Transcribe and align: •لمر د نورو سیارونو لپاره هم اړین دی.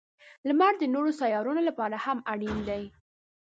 •لمر 0.47 0.73
د 0.79 0.83
نورو 0.93 1.11
سیارونو 1.21 1.61
لپاره 1.69 1.95
هم 2.05 2.17
اړین 2.31 2.57
دی. 2.69 2.83